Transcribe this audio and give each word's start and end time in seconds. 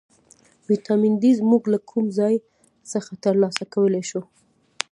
ویټامین 0.69 1.13
ډي 1.21 1.31
موږ 1.49 1.63
له 1.73 1.79
کوم 1.89 2.05
ځای 2.19 2.35
څخه 2.91 3.11
ترلاسه 3.25 3.63
کولی 3.73 4.03
شو 4.09 4.21